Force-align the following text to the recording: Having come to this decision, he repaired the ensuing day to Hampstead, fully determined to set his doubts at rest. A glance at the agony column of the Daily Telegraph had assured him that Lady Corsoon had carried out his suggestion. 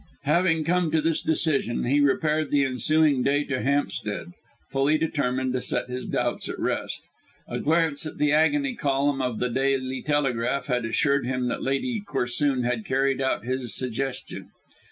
Having 0.23 0.63
come 0.63 0.89
to 0.89 0.99
this 0.99 1.21
decision, 1.21 1.83
he 1.83 2.01
repaired 2.01 2.49
the 2.49 2.63
ensuing 2.65 3.21
day 3.21 3.43
to 3.43 3.61
Hampstead, 3.61 4.31
fully 4.71 4.97
determined 4.97 5.53
to 5.53 5.61
set 5.61 5.89
his 5.91 6.07
doubts 6.07 6.49
at 6.49 6.57
rest. 6.57 7.03
A 7.47 7.59
glance 7.59 8.07
at 8.07 8.17
the 8.17 8.31
agony 8.31 8.73
column 8.73 9.21
of 9.21 9.37
the 9.37 9.47
Daily 9.51 10.01
Telegraph 10.01 10.65
had 10.65 10.85
assured 10.85 11.27
him 11.27 11.49
that 11.49 11.61
Lady 11.61 12.01
Corsoon 12.03 12.63
had 12.63 12.83
carried 12.83 13.21
out 13.21 13.45
his 13.45 13.75
suggestion. 13.75 14.49